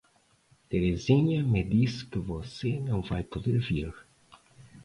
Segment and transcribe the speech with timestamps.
[0.67, 3.93] Terezinha me disse que você não vai poder vir.